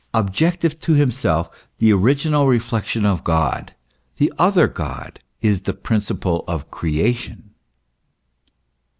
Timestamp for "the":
1.77-1.93, 4.17-4.33, 5.61-5.75